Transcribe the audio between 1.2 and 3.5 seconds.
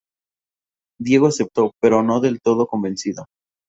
aceptó, pero no del todo convencido.